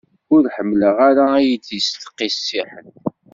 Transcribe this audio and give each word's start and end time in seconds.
Ur 0.35 0.43
ḥemmleɣ 0.55 0.97
ara 1.09 1.25
ad 1.39 1.43
y-isteqsi 1.47 2.61
ḥedd. 2.71 2.95